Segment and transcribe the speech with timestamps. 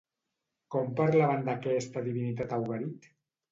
[0.75, 3.11] Com parlaven d'aquesta divinitat a Ugarit?